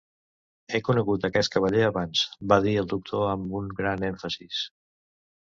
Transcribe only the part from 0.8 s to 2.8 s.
conegut aquest cavaller abans" va dir